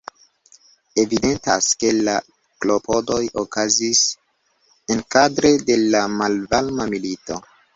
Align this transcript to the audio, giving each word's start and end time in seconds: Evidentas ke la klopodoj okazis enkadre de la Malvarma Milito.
Evidentas 1.03 1.67
ke 1.83 1.91
la 2.07 2.15
klopodoj 2.65 3.19
okazis 3.43 4.01
enkadre 4.97 5.53
de 5.69 5.81
la 5.95 6.03
Malvarma 6.19 6.91
Milito. 6.97 7.43